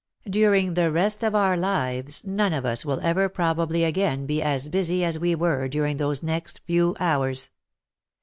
During 0.27 0.73
the 0.73 0.89
rest 0.91 1.23
of 1.23 1.35
our 1.35 1.55
lives 1.55 2.25
none 2.25 2.53
of 2.53 2.65
us 2.65 2.83
will 2.83 2.99
ever 3.01 3.29
probably 3.29 3.83
again 3.83 4.25
be 4.25 4.41
as 4.41 4.67
busy" 4.67 5.03
as 5.05 5.19
we 5.19 5.35
were 5.35 5.67
during 5.67 5.97
those 5.97 6.23
next 6.23 6.61
few 6.65 6.95
hours. 6.99 7.51